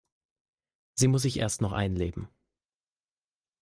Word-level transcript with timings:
Sie 0.95 1.07
muss 1.07 1.21
sich 1.21 1.37
erst 1.37 1.61
noch 1.61 1.73
einleben. 1.73 2.27